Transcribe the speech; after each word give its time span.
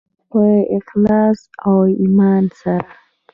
په 0.29 0.43
اخلاص 0.77 1.39
او 1.67 1.75
ایمان 2.01 2.43
سره. 2.59 2.89